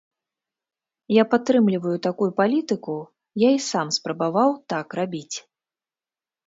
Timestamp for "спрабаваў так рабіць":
4.01-5.37